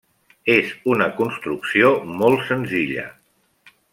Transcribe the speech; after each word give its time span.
És 0.53 0.71
una 0.93 1.09
construcció 1.19 1.93
molt 2.23 2.43
senzilla. 2.49 3.07